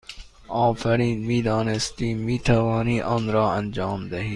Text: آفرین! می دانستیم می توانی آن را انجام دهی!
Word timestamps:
آفرین! 0.47 1.19
می 1.19 1.41
دانستیم 1.41 2.17
می 2.17 2.39
توانی 2.39 3.01
آن 3.01 3.33
را 3.33 3.51
انجام 3.51 4.09
دهی! 4.09 4.29